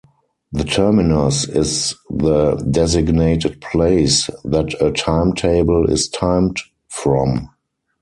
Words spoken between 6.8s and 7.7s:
from.